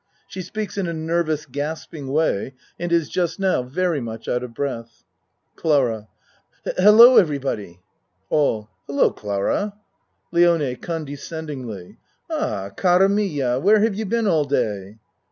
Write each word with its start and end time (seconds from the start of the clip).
She 0.27 0.41
speaks 0.41 0.79
in 0.79 0.87
a 0.87 0.93
nervous 0.95 1.45
gasping 1.45 2.07
way 2.07 2.55
and 2.79 2.91
is 2.91 3.07
just 3.07 3.39
now 3.39 3.61
very 3.61 4.01
much 4.01 4.27
out 4.27 4.41
of 4.43 4.51
breath.) 4.55 5.03
CLARA 5.55 6.07
Hello, 6.79 7.17
everybody. 7.17 7.81
ALL 8.31 8.67
"Hello 8.87 9.11
Clara." 9.11 9.73
LIONE 10.31 10.77
(Condescendingly.) 10.77 11.99
Ah, 12.31 12.71
cara 12.75 13.07
mia, 13.09 13.59
where 13.59 13.81
have 13.81 13.93
you 13.93 14.05
been 14.07 14.25
all 14.25 14.45
day? 14.45 14.97